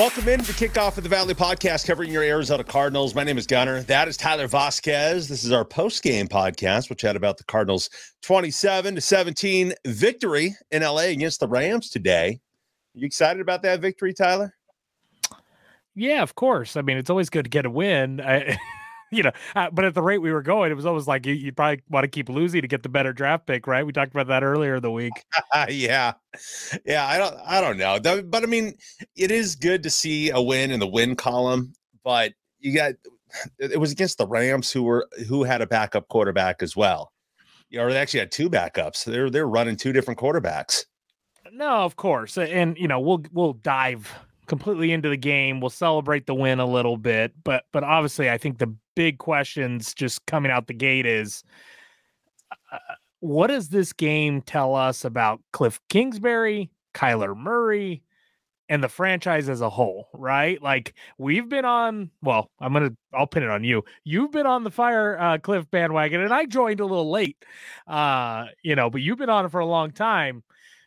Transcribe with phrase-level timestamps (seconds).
[0.00, 3.14] Welcome in to kickoff of the Valley Podcast covering your Arizona Cardinals.
[3.14, 3.82] My name is Gunner.
[3.82, 5.28] That is Tyler Vasquez.
[5.28, 6.88] This is our post game podcast.
[6.88, 7.90] We'll chat about the Cardinals
[8.22, 12.40] 27 to 17 victory in LA against the Rams today.
[12.94, 14.54] You excited about that victory, Tyler?
[15.94, 16.78] Yeah, of course.
[16.78, 18.22] I mean, it's always good to get a win.
[18.22, 18.56] I,
[19.12, 21.46] you know, uh, but at the rate we were going, it was always like you,
[21.46, 23.84] would probably want to keep losing to get the better draft pick, right?
[23.84, 25.12] We talked about that earlier in the week.
[25.68, 26.12] yeah,
[26.84, 27.06] yeah.
[27.06, 28.74] I don't, I don't know, but I mean,
[29.16, 31.72] it is good to see a win in the win column.
[32.04, 32.94] But you got
[33.58, 37.12] it was against the Rams, who were who had a backup quarterback as well.
[37.68, 39.04] You know, they actually had two backups.
[39.04, 40.84] They're they're running two different quarterbacks.
[41.52, 44.12] No, of course, and you know we'll we'll dive
[44.46, 45.60] completely into the game.
[45.60, 49.94] We'll celebrate the win a little bit, but but obviously, I think the big questions
[49.94, 51.42] just coming out the gate is
[52.72, 52.78] uh,
[53.20, 58.02] what does this game tell us about Kliff Kingsbury, Kyler Murray,
[58.68, 60.62] and the franchise as a whole, right?
[60.62, 63.82] Like we've been on, well, I'm going to, I'll pin it on you.
[64.04, 67.36] You've been on the fire uh, Kliff bandwagon and I joined a little late,
[67.88, 70.42] uh, you know, but you've been on it for a long time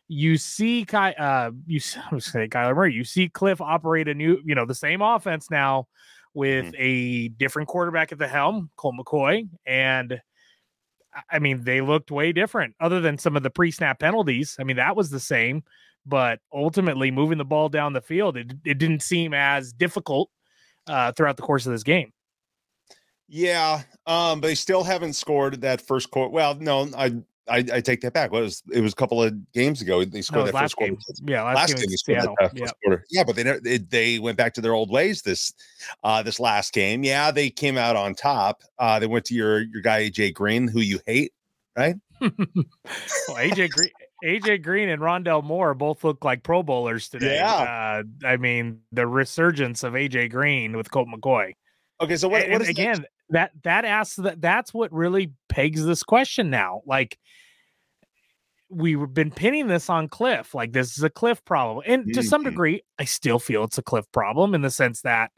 [0.08, 1.80] you see Ky, uh, you
[2.12, 2.94] I'm just Kyler Murray.
[2.94, 5.88] You see Kliff operate a new, you know, the same offense now
[6.34, 6.76] with mm-hmm.
[6.78, 10.22] a different quarterback at the helm, Colt McCoy, and
[11.30, 12.75] I mean they looked way different.
[12.80, 15.64] Other than some of the pre-snap penalties, I mean that was the same,
[16.06, 20.30] but ultimately moving the ball down the field, it it didn't seem as difficult
[20.88, 22.12] uh, throughout the course of this game.
[23.28, 26.30] Yeah, um, they still haven't scored that first quarter.
[26.30, 27.14] Well, no, I
[27.50, 28.32] I, I, take that back.
[28.32, 30.96] What was it was a couple of games ago they scored no, that first game.
[30.96, 31.22] quarter.
[31.26, 32.68] Yeah, last, last game, game scored that first yeah.
[32.84, 33.06] quarter.
[33.10, 35.54] Yeah, but they, they they went back to their old ways this
[36.04, 37.04] uh this last game.
[37.04, 38.62] Yeah, they came out on top.
[38.80, 41.34] Uh they went to your your guy AJ Green, who you hate,
[41.78, 41.96] right?
[42.22, 42.32] well,
[43.38, 43.92] AJ Green
[44.24, 47.36] AJ Green and Rondale Moore both look like Pro Bowlers today.
[47.36, 47.54] Yeah.
[47.54, 51.54] Uh, I mean, the resurgence of AJ Green with Colt McCoy.
[52.02, 53.02] Okay, so what, what is again?
[53.02, 53.09] That?
[53.29, 56.81] That that asks that that's what really pegs this question now.
[56.85, 57.17] Like
[58.69, 62.11] we've been pinning this on Kliff, like this is a Kliff problem, and mm-hmm.
[62.11, 62.50] to some mm-hmm.
[62.50, 65.31] degree, I still feel it's a Kliff problem in the sense that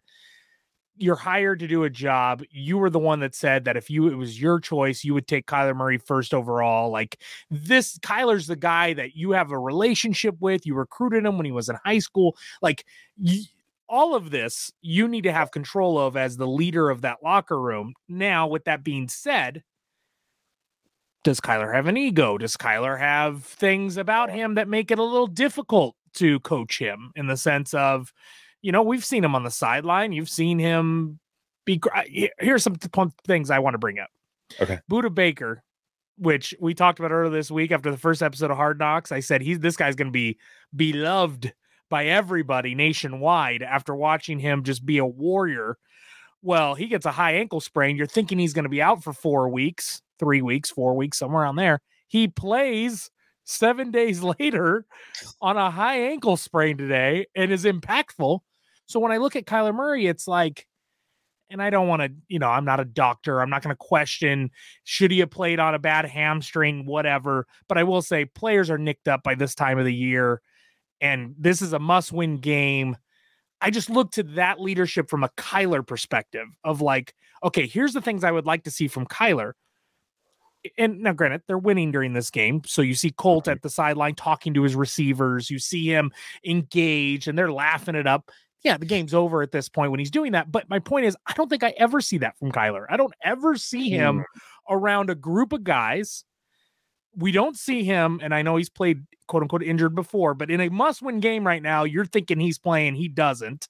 [0.97, 2.43] you're hired to do a job.
[2.51, 5.27] You were the one that said that if you it was your choice, you would
[5.27, 6.89] take Kyler Murray first overall.
[6.89, 10.65] Like this, Kyler's the guy that you have a relationship with.
[10.65, 12.37] You recruited him when he was in high school.
[12.61, 12.85] Like
[13.17, 13.43] you,
[13.87, 17.59] all of this you need to have control of as the leader of that locker
[17.59, 17.93] room.
[18.07, 19.63] Now, with that being said,
[21.23, 22.37] does Kyler have an ego?
[22.37, 27.11] Does Kyler have things about him that make it a little difficult to coach him
[27.15, 28.13] in the sense of,
[28.61, 30.11] you know, we've seen him on the sideline.
[30.11, 31.19] You've seen him
[31.65, 31.81] be.
[32.39, 32.75] Here's some
[33.25, 34.09] things I want to bring up.
[34.61, 34.79] Okay.
[34.89, 35.63] Budda Baker,
[36.17, 39.11] which we talked about earlier this week after the first episode of Hard Knocks.
[39.11, 40.37] I said he's this guy's going to be
[40.75, 41.53] beloved
[41.89, 45.77] by everybody nationwide after watching him just be a warrior.
[46.41, 47.95] Well, he gets a high ankle sprain.
[47.95, 51.43] You're thinking he's going to be out for four weeks, three weeks, four weeks, somewhere
[51.43, 51.81] around there.
[52.07, 53.09] He plays
[53.45, 54.85] seven days later
[55.41, 58.39] on a high ankle sprain today and is impactful.
[58.87, 60.67] So when I look at Kyler Murray, it's like,
[61.49, 63.39] and I don't want to, you know, I'm not a doctor.
[63.39, 64.49] I'm not going to question
[64.83, 67.45] should he have played on a bad hamstring, whatever.
[67.67, 70.41] But I will say players are nicked up by this time of the year
[71.05, 72.97] and this is a must win game.
[73.61, 78.01] I just look to that leadership from a Kyler perspective of like, okay, here's the
[78.01, 79.53] things I would like to see from Kyler.
[80.79, 82.63] And now, granted, they're winning during this game.
[82.65, 85.51] So you see Colt at the sideline talking to his receivers.
[85.51, 86.11] You see him
[86.43, 88.31] engage and they're laughing it up.
[88.63, 90.51] Yeah, the game's over at this point when he's doing that.
[90.51, 92.87] But my point is, I don't think I ever see that from Kyler.
[92.89, 94.25] I don't ever see him
[94.67, 96.25] around a group of guys
[97.17, 100.61] we don't see him, and I know he's played quote unquote injured before, but in
[100.61, 103.67] a must win game right now, you're thinking he's playing, he doesn't.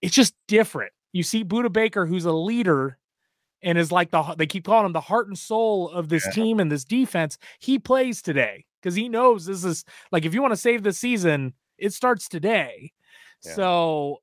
[0.00, 0.92] It's just different.
[1.12, 2.98] You see Budda Baker, who's a leader
[3.62, 6.32] and is like the they keep calling him the heart and soul of this yeah.
[6.32, 7.38] team and this defense.
[7.60, 10.92] He plays today because he knows this is like if you want to save the
[10.92, 12.92] season, it starts today.
[13.44, 13.54] Yeah.
[13.54, 14.18] So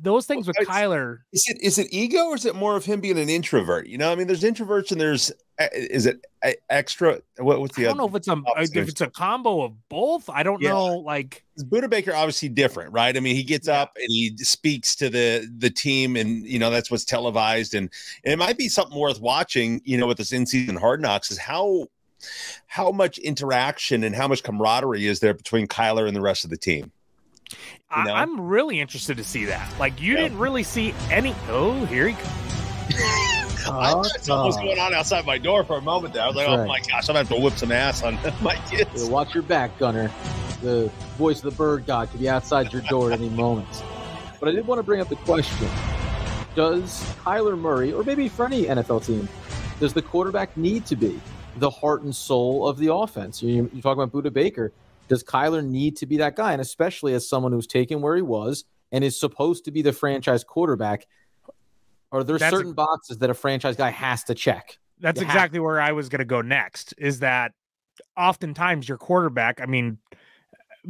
[0.00, 1.18] those things with Kyler.
[1.32, 3.86] Is it is it ego or is it more of him being an introvert?
[3.86, 7.20] You know, I mean, there's introverts and there's eh, is it eh, extra?
[7.38, 7.84] What what's the?
[7.84, 10.30] I don't know if it's a if it's a combo of both.
[10.30, 10.70] I don't yeah.
[10.70, 10.98] know.
[10.98, 13.14] Like Budda Baker, obviously different, right?
[13.14, 13.82] I mean, he gets yeah.
[13.82, 17.90] up and he speaks to the the team, and you know that's what's televised, and,
[18.24, 19.82] and it might be something worth watching.
[19.84, 21.88] You know, with this in season Hard Knocks is how
[22.66, 26.50] how much interaction and how much camaraderie is there between Kyler and the rest of
[26.50, 26.90] the team.
[27.96, 28.12] You know?
[28.12, 29.72] I, am really interested to see that.
[29.78, 30.22] Like you yeah.
[30.22, 31.34] didn't really see any.
[31.48, 32.28] Oh, here he comes.
[33.64, 36.24] I thought something was going on outside my door for a moment there.
[36.24, 36.80] I was like, oh That's "Oh right.
[36.80, 39.78] my gosh, I'm gonna have to whip some ass on my kids." watch your back,
[39.78, 40.10] Gunner.
[40.62, 43.82] the voice of the bird god could be outside your door at any moment.
[44.40, 45.68] But I did want to bring up the question
[46.56, 49.28] Does Kyler Murray, or maybe for any NFL team,
[49.78, 51.20] does the quarterback need to be
[51.56, 53.42] the heart and soul of the offense?
[53.42, 54.72] You, you talk about Budda Baker.
[55.08, 56.52] Does Kyler need to be that guy?
[56.52, 59.92] And especially as someone who's taken where he was and is supposed to be the
[59.92, 61.06] franchise quarterback,
[62.10, 64.78] are there That's a- certain boxes that a franchise guy has to check?
[65.00, 66.94] That's You exactly where I was going to go next.
[66.96, 67.52] Is that
[68.16, 69.60] oftentimes your quarterback?
[69.60, 69.98] I mean,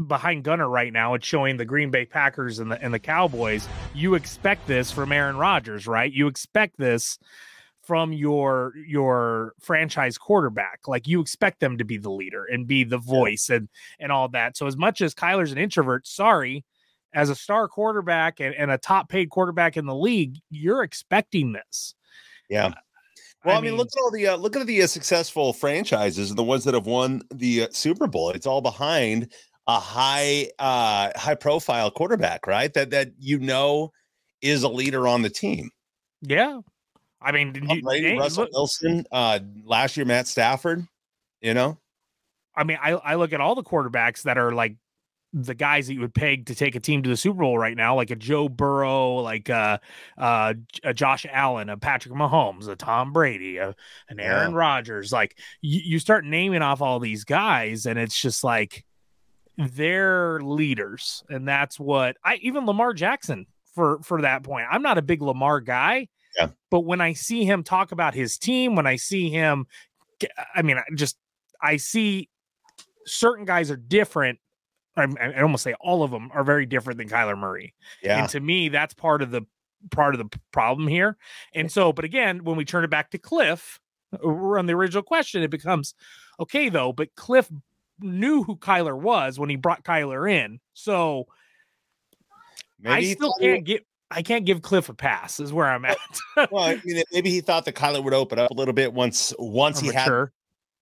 [0.06, 3.66] behind Gunner right now, it's showing the Green Bay Packers and the and the Cowboys.
[3.94, 6.12] You expect this from Aaron Rodgers, right?
[6.12, 7.18] You expect this
[7.82, 10.80] from your your franchise quarterback.
[10.86, 13.68] Like you expect them to be the leader and be the voice and
[13.98, 14.56] and all that.
[14.56, 16.64] So as much as Kyler's an introvert, sorry,
[17.14, 21.52] as a star quarterback and, and a top paid quarterback in the league, you're expecting
[21.52, 21.94] this.
[22.48, 22.72] Yeah.
[23.44, 26.38] Well, I, mean, look at all the uh, look at the uh, successful franchises and
[26.38, 28.30] the ones that have won the uh, Super Bowl.
[28.30, 29.32] It's all behind
[29.66, 32.72] a high uh high profile quarterback, right?
[32.72, 33.90] That that you know
[34.42, 35.70] is a leader on the team.
[36.20, 36.60] Yeah.
[37.24, 40.86] I mean, you- Brady, Russell look- Wilson, uh last year Matt Stafford,
[41.40, 41.78] you know?
[42.54, 44.76] I mean, I, I look at all the quarterbacks that are like
[45.32, 47.74] the guys that you would peg to take a team to the Super Bowl right
[47.74, 49.80] now, like a Joe Burrow, like a,
[50.18, 53.74] uh, J- a Josh Allen, a Patrick Mahomes, a Tom Brady, a,
[54.10, 54.56] an Aaron Yeah.
[54.58, 55.10] Rodgers.
[55.10, 58.84] Like you, you start naming off all these guys, and it's just like
[59.56, 64.66] they're leaders, and that's what I even Lamar Jackson for for that point.
[64.70, 66.48] I'm not a big Lamar guy, Yeah.
[66.70, 69.66] but when I see him talk about his team, when I see him,
[70.54, 71.16] I mean, I just
[71.60, 72.28] I see
[73.06, 74.38] certain guys are different.
[74.96, 77.74] I, I almost say all of them are very different than Kyler Murray.
[78.02, 78.20] Yeah.
[78.20, 79.42] And to me, that's part of the
[79.90, 81.16] part of the problem here.
[81.54, 83.78] And so, but again, when we turn it back to Kliff,
[84.12, 85.94] uh, we're on the original question, it becomes
[86.38, 87.50] okay though, but Kliff
[88.00, 90.60] knew who Kyler was when he brought Kyler in.
[90.74, 91.26] So
[92.84, 95.84] I Maybe he still can't get I can't give Kliff a pass, is where I'm
[95.84, 95.96] at.
[96.50, 99.32] well, I mean, maybe he thought that Kyler would open up a little bit once
[99.38, 100.32] once Or he had mature.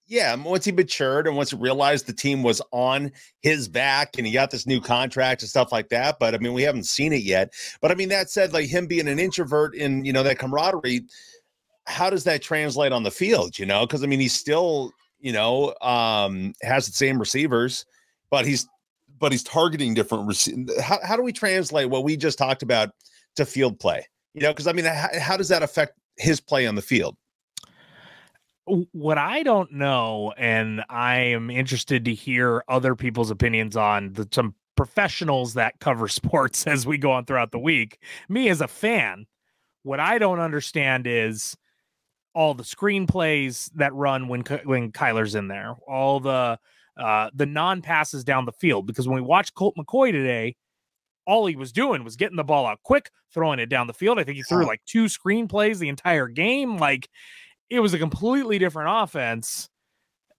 [0.06, 4.26] yeah, once he matured and once he realized the team was on his back and
[4.26, 6.18] he got this new contract and stuff like that.
[6.18, 7.52] But I mean, we haven't seen it yet.
[7.80, 11.02] But I mean, that said, like him being an introvert in you know that camaraderie,
[11.86, 13.58] how does that translate on the field?
[13.58, 17.84] You know, because I mean, he's still you know um has the same receivers,
[18.30, 18.66] but he's
[19.18, 20.28] but he's targeting different.
[20.28, 22.90] Rece- how how do we translate what we just talked about
[23.36, 24.06] to field play?
[24.34, 27.16] You know, because I mean, how, how does that affect his play on the field?
[28.92, 34.28] what I don't know, and I am interested to hear other people's opinions on the,
[34.30, 37.98] some professionals that cover sports as we go on throughout the week.
[38.28, 39.26] Me as a fan,
[39.82, 41.56] what I don't understand is
[42.34, 46.58] all the screenplays that run when when Kyler's in there, all the
[46.96, 48.86] uh, the non passes down the field.
[48.86, 50.56] Because when we watched Colt McCoy today,
[51.30, 54.18] all he was doing was getting the ball out quick, throwing it down the field.
[54.18, 56.76] I think he threw like two screenplays the entire game.
[56.76, 57.08] Like
[57.70, 59.68] it was a completely different offense,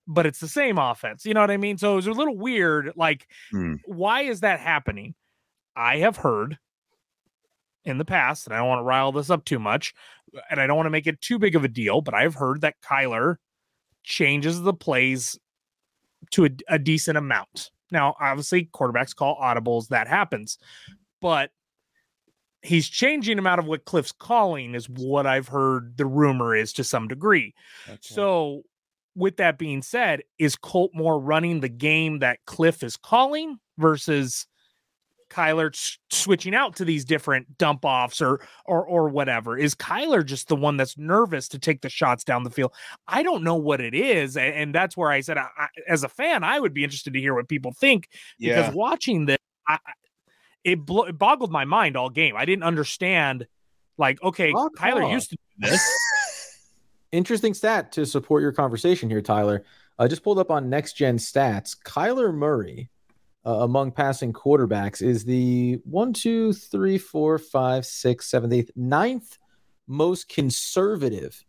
[0.06, 1.26] but it's the same offense.
[1.26, 1.78] You know what I mean?
[1.78, 2.92] So it was a little weird.
[2.98, 3.76] Like, Hmm.
[3.86, 5.16] why is that happening?
[5.76, 6.58] I have heard
[7.86, 9.94] in the past, and I don't want to rile this up too much,
[10.50, 12.62] and I don't want to make it too big of a deal, but I've heard
[12.62, 13.38] that Kyler
[14.04, 15.40] changes the plays
[16.32, 17.72] to a, a decent amount.
[17.92, 20.58] Now, obviously, quarterbacks call audibles, that happens,
[21.22, 21.52] but
[22.64, 26.74] he's changing them out of what Kliff's calling, is what I've heard the rumor is
[26.74, 27.54] to some degree.
[28.02, 28.64] So,
[29.16, 34.48] with that being said, is Colt more running the game that Kliff is calling versus
[35.32, 35.74] Kyler
[36.12, 39.58] switching out to these different dump offs or or or whatever?
[39.58, 42.74] Is Kyler just the one that's nervous to take the shots down the field?
[43.08, 46.04] I don't know what it is, a- and, that's where I said, I, I- as
[46.04, 48.08] a fan, I would be interested to hear what people think
[48.40, 49.80] because watching this, I,
[50.64, 52.36] it, blo- it boggled my mind all game.
[52.38, 53.48] I didn't understand,
[53.98, 55.12] like, okay, Rock Kyler on.
[55.12, 55.92] used to do this.
[57.12, 59.66] Interesting stat to support your conversation here, Tyler.
[60.00, 61.76] I just pulled up on next gen stats.
[61.86, 62.90] Kyler Murray,
[63.46, 69.38] uh, among passing quarterbacks, is the one, two, three, four, five, six, seventh, eighth, ninth
[69.88, 71.44] most conservative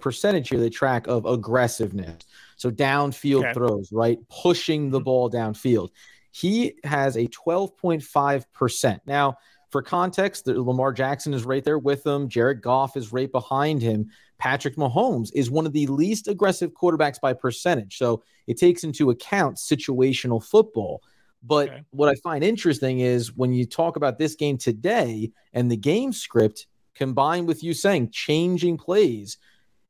[0.00, 2.22] percentage here they track of aggressiveness.
[2.56, 3.52] So downfield Okay.
[3.52, 4.18] throws, right?
[4.28, 5.04] Pushing the Mhm.
[5.04, 5.90] ball downfield.
[6.30, 9.00] He has a 12.5%.
[9.06, 9.38] Now,
[9.70, 12.28] for context, Lamar Jackson is right there with him.
[12.28, 14.10] Jared Goff is right behind him.
[14.38, 17.98] Patrick Mahomes is one of the least aggressive quarterbacks by percentage.
[17.98, 21.02] So it takes into account situational football.
[21.42, 21.82] But Okay.
[21.90, 26.12] what I find interesting is when you talk about this game today and the game
[26.12, 29.38] script combined with you saying changing plays,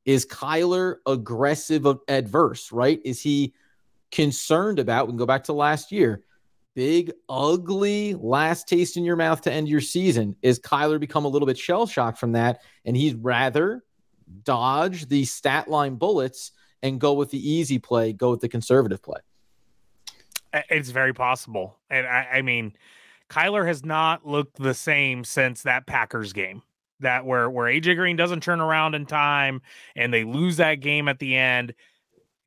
[0.05, 2.99] Is Kyler aggressive adverse, right?
[3.05, 3.53] Is he
[4.11, 6.23] concerned about, we can go back to last year,
[6.75, 10.35] big, ugly last taste in your mouth to end your season?
[10.41, 12.61] Is Kyler become a little bit shell shocked from that?
[12.85, 13.83] And he'd rather
[14.43, 19.01] dodge the stat line bullets and go with the easy play, go with the conservative
[19.01, 19.19] play.
[20.69, 21.77] It's very possible.
[21.89, 22.73] And I, I mean,
[23.29, 26.63] Kyler has not looked the same since that Packers game.
[27.01, 29.61] That where where AJ Green doesn't turn around in time
[29.95, 31.73] and they lose that game at the end.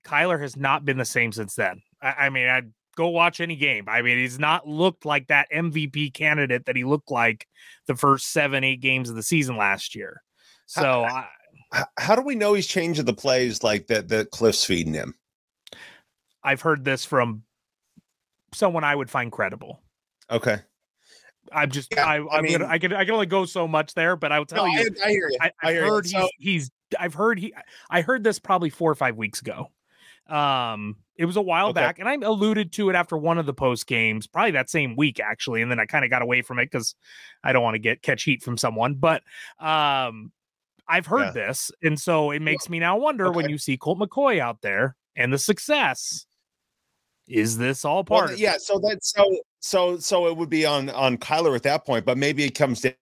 [0.04, 1.80] Kyler has not been the same since then.
[2.02, 3.84] I, I mean, I'd go watch any game.
[3.88, 7.46] I mean, he's not looked like that MVP candidate that he looked like
[7.86, 10.22] the first seven, eight games of the season last year.
[10.66, 11.26] So I,
[11.98, 15.14] how do we know he's changing the plays like that that Kliff's feeding him?
[16.44, 17.44] I've heard this from
[18.52, 19.80] someone I would find credible.
[20.30, 20.58] Okay.
[21.52, 23.94] I'm just yeah, I, I mean gonna, I can I can only go so much
[23.94, 25.38] there, but I will tell no, you, I, I, hear you.
[25.40, 27.52] I, I heard he's, so, he's I've heard he
[27.90, 29.70] I heard this probably four or five weeks ago.
[30.28, 31.80] Um, it was a while okay.
[31.80, 34.96] back, and I alluded to it after one of the post games, probably that same
[34.96, 36.94] week actually, and then I kind of got away from it because
[37.44, 38.94] I don't want to get catch heat from someone.
[38.94, 39.22] But
[39.58, 40.32] um,
[40.88, 41.30] I've heard yeah.
[41.32, 43.36] this, and so it makes me now wonder okay.
[43.36, 46.26] when you see Colt McCoy out there and the success.
[47.28, 48.30] Is this all part?
[48.30, 48.56] Well, yeah.
[48.58, 49.24] So that's so
[49.60, 52.80] so so it would be on on Kyler at that point, but maybe it comes
[52.80, 52.94] down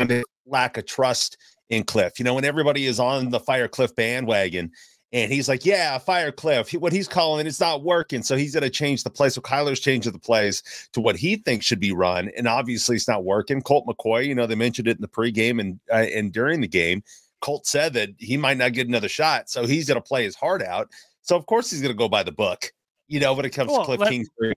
[0.00, 1.38] to lack of trust
[1.70, 2.18] in Kliff.
[2.18, 4.72] You know, when everybody is on the Fire Kliff bandwagon,
[5.12, 6.68] and he's like, "Yeah, fire Kliff.
[6.68, 9.28] He, what he's calling it's not working, so he's going to change the play.
[9.28, 10.62] So Kyler's changing the plays
[10.92, 13.62] to what he thinks should be run, and obviously it's not working.
[13.62, 16.68] Colt McCoy, you know, they mentioned it in the pregame and uh, and during the
[16.68, 17.02] game.
[17.40, 20.36] Colt said that he might not get another shot, so he's going to play his
[20.36, 20.88] heart out.
[21.22, 22.72] So of course he's going to go by the book,
[23.08, 24.54] you know, when it comes well, to Kliff Kingsbury.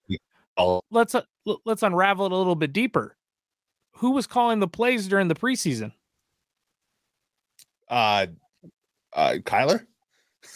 [0.92, 1.24] Let's uh,
[1.66, 3.18] let's unravel it a little bit deeper.
[3.98, 5.94] Who was calling the plays during the preseason?
[7.90, 8.28] Uh,
[9.14, 9.86] uh, Kyler.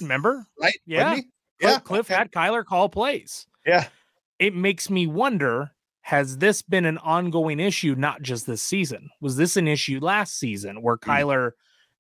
[0.02, 0.46] Remember?
[0.60, 0.78] Right?
[0.86, 1.20] Yeah.
[1.60, 1.80] Yeah.
[1.80, 3.48] Kliff had Kyler call plays.
[3.66, 3.88] Yeah.
[4.40, 5.72] It makes me wonder
[6.08, 9.10] has this been an ongoing issue, not just this season?
[9.20, 11.10] Was this an issue last season where hmm.
[11.10, 11.52] Kyler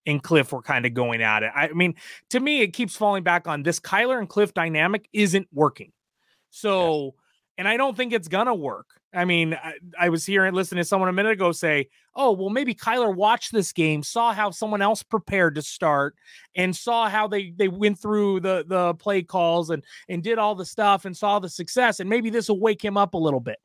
[0.06, 1.52] and Kliff were kind of going at it?
[1.54, 1.96] I mean,
[2.30, 5.92] to me, it keeps falling back on this Kyler and Kliff dynamic isn't working.
[6.52, 7.12] So, yeah.
[7.58, 8.97] and I don't think it's going to work.
[9.14, 12.50] I mean, I, I, was hearing, listening to someone a minute ago say, oh, well,
[12.50, 16.16] maybe Kyler watched this game, saw how someone else prepared to start,
[16.56, 20.56] and saw how they they went through the the play calls and and did all
[20.56, 23.40] the stuff and saw the success, and maybe this will wake him up a little
[23.40, 23.60] bit.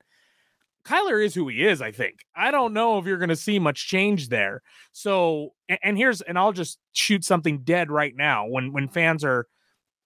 [0.84, 2.25] Kyler is who he is, I think.
[2.34, 4.62] I don't know if you're going to see much change there.
[4.90, 9.25] So, and, and here's, and I'll just shoot something dead right now when when fans
[9.25, 9.46] are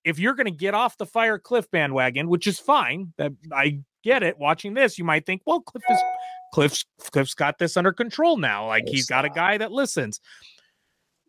[0.07, 3.81] if you're going to get off the fire Kliff bandwagon, which is fine, that I
[4.05, 4.39] get it.
[4.39, 6.01] Watching this, you might think, well, Kliff is
[6.55, 8.69] Kliff's Kliff's got this under control now.
[8.69, 10.21] Like he's got a guy that listens.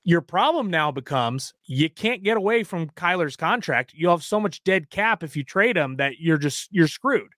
[0.04, 3.94] Your problem now becomes you can't get away from Kyler's contract.
[3.96, 7.32] You'll have so much dead cap if you trade him that you're just you're screwed.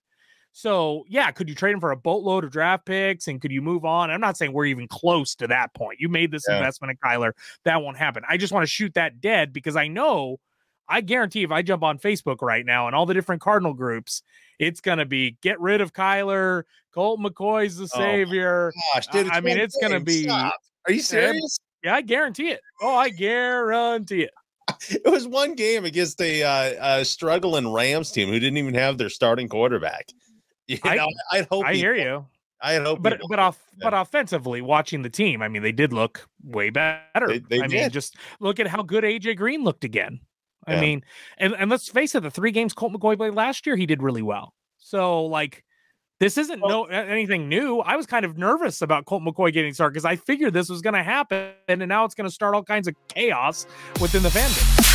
[0.52, 3.62] So yeah, could you trade him for a boatload of draft picks and could you
[3.62, 4.10] move on?
[4.10, 6.00] I'm not saying we're even close to that point.
[6.00, 6.58] You made this yeah.
[6.58, 7.32] investment in Kyler.
[7.64, 8.24] That won't happen.
[8.28, 10.38] I just want to shoot that dead because I know
[10.90, 14.22] I guarantee if I jump on Facebook right now and all the different Cardinal groups,
[14.58, 16.64] it's going to be get rid of Kyler.
[16.92, 18.72] Colt McCoy's the oh savior.
[18.76, 20.24] Oh gosh, dude, I mean, it's going to be.
[20.24, 20.56] Stop.
[20.86, 21.58] Are you serious?
[21.84, 22.60] Yeah, I guarantee it.
[22.82, 24.30] Oh, I guarantee it.
[24.88, 28.96] It was one game against a, uh, a struggling Rams team who didn't even have
[28.96, 30.06] their starting quarterback.
[30.68, 31.66] You I, know, I hope.
[31.66, 32.24] I hear you.
[32.62, 36.26] I hope, but but off, but offensively, watching the team, I mean, they did look
[36.42, 37.26] way better.
[37.26, 37.80] They, they I did.
[37.80, 40.20] mean, just look at how good AJ Green looked again.
[40.66, 40.80] I yeah.
[40.80, 41.04] mean,
[41.38, 44.02] and, and let's face it, the three games Colt McCoy played last year, he did
[44.02, 44.54] really well.
[44.78, 45.64] So like
[46.20, 47.78] this isn't well, no anything new.
[47.78, 50.82] I was kind of nervous about Colt McCoy getting started because I figured this was
[50.82, 53.66] going to happen, and now it's going to start all kinds of chaos
[54.00, 54.89] within the fandom.